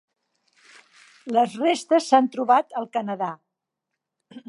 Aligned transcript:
Les 1.37 1.53
restes 1.65 2.09
s'han 2.09 2.33
trobat 2.37 2.77
al 2.81 2.91
Canadà. 2.99 3.33